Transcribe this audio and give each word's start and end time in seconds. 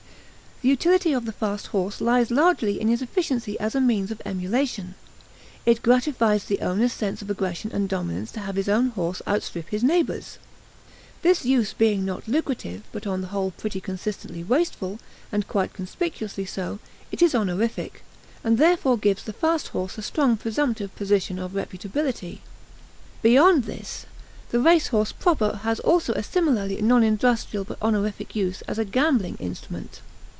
The 0.63 0.69
utility 0.69 1.11
of 1.11 1.25
the 1.25 1.31
fast 1.31 1.65
horse 1.73 1.99
lies 1.99 2.29
largely 2.29 2.79
in 2.79 2.87
his 2.87 3.01
efficiency 3.01 3.59
as 3.59 3.73
a 3.73 3.81
means 3.81 4.11
of 4.11 4.21
emulation; 4.25 4.93
it 5.65 5.81
gratifies 5.81 6.43
the 6.43 6.59
owner's 6.59 6.93
sense 6.93 7.23
of 7.23 7.31
aggression 7.31 7.71
and 7.73 7.89
dominance 7.89 8.31
to 8.33 8.41
have 8.41 8.57
his 8.57 8.69
own 8.69 8.89
horse 8.89 9.23
outstrip 9.27 9.69
his 9.69 9.83
neighbor's. 9.83 10.37
This 11.23 11.45
use 11.45 11.73
being 11.73 12.05
not 12.05 12.27
lucrative, 12.27 12.83
but 12.91 13.07
on 13.07 13.21
the 13.21 13.29
whole 13.29 13.49
pretty 13.49 13.81
consistently 13.81 14.43
wasteful, 14.43 14.99
and 15.31 15.47
quite 15.47 15.73
conspicuously 15.73 16.45
so, 16.45 16.77
it 17.11 17.23
is 17.23 17.33
honorific, 17.33 18.03
and 18.43 18.59
therefore 18.59 18.99
gives 18.99 19.23
the 19.23 19.33
fast 19.33 19.69
horse 19.69 19.97
a 19.97 20.03
strong 20.03 20.37
presumptive 20.37 20.93
position 20.95 21.39
of 21.39 21.53
reputability. 21.53 22.41
Beyond 23.23 23.63
this, 23.63 24.05
the 24.51 24.59
race 24.59 24.89
horse 24.89 25.11
proper 25.11 25.61
has 25.63 25.79
also 25.79 26.13
a 26.13 26.21
similarly 26.21 26.79
non 26.83 27.01
industrial 27.01 27.63
but 27.63 27.79
honorific 27.81 28.35
use 28.35 28.61
as 28.67 28.77
a 28.77 28.85
gambling 28.85 29.37
instrument. 29.37 30.01